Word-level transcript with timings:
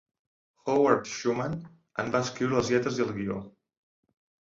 Howard 0.67 1.05
Schuman 1.11 1.53
en 2.05 2.11
va 2.17 2.25
escriure 2.29 2.59
les 2.61 2.75
lletres 2.75 3.01
i 3.01 3.09
el 3.09 3.17
guió. 3.23 3.43